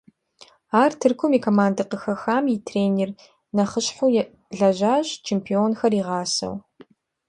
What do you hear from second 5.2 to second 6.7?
чемпионхэр игъасэу.